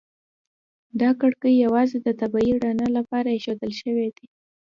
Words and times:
دا 1.01 1.09
کړکۍ 1.21 1.53
یوازې 1.65 1.97
د 2.01 2.09
طبیعي 2.21 2.53
رڼا 2.63 2.87
لپاره 2.97 3.27
ایښودل 3.31 3.71
شوي 3.81 4.09
دي. 4.17 4.25